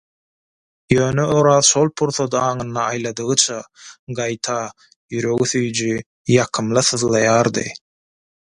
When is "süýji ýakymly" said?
5.53-6.87